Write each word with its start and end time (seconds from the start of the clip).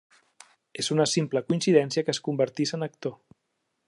És 0.83 0.87
una 0.95 1.05
simple 1.11 1.43
coincidència 1.49 2.05
que 2.07 2.13
es 2.17 2.21
convertís 2.29 2.77
en 2.79 2.87
actor. 2.91 3.15